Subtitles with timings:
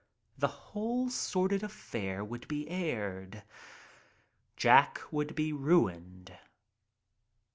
[0.35, 3.43] The whole sordid affair would be aired.
[4.57, 6.35] Jack would be ruined.